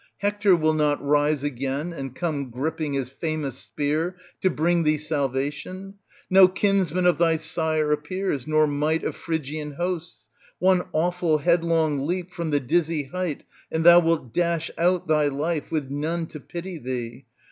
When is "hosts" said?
9.73-10.27